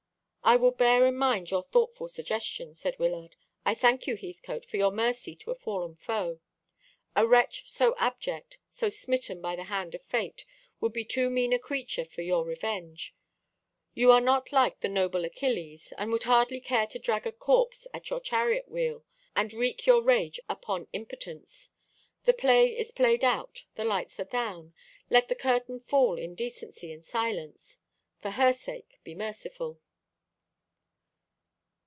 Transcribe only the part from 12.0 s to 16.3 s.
for your revenge. You are not like the noble Achilles, and would